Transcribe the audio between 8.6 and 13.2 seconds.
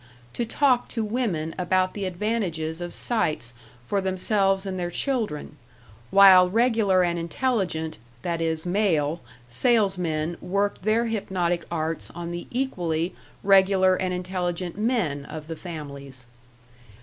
male) salesmen worked their hypnotic arts on the equally